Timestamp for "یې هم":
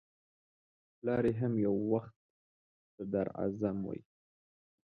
1.29-1.53